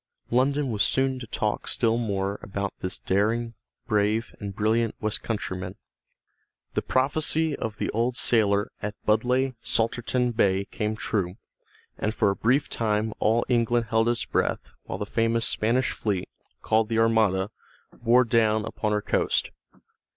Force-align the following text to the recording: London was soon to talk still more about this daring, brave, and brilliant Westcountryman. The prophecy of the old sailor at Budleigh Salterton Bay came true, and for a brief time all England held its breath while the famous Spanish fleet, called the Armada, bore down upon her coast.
London 0.31 0.71
was 0.71 0.81
soon 0.81 1.19
to 1.19 1.27
talk 1.27 1.67
still 1.67 1.95
more 1.99 2.39
about 2.41 2.73
this 2.79 2.97
daring, 2.97 3.53
brave, 3.85 4.33
and 4.39 4.55
brilliant 4.55 4.95
Westcountryman. 4.99 5.75
The 6.73 6.81
prophecy 6.81 7.55
of 7.55 7.77
the 7.77 7.91
old 7.91 8.17
sailor 8.17 8.71
at 8.81 8.95
Budleigh 9.05 9.53
Salterton 9.61 10.31
Bay 10.31 10.65
came 10.65 10.95
true, 10.95 11.35
and 11.99 12.15
for 12.15 12.31
a 12.31 12.35
brief 12.35 12.67
time 12.67 13.13
all 13.19 13.45
England 13.47 13.89
held 13.91 14.09
its 14.09 14.25
breath 14.25 14.71
while 14.85 14.97
the 14.97 15.05
famous 15.05 15.45
Spanish 15.45 15.91
fleet, 15.91 16.27
called 16.63 16.89
the 16.89 16.97
Armada, 16.97 17.51
bore 17.93 18.23
down 18.25 18.65
upon 18.65 18.93
her 18.93 19.03
coast. 19.03 19.51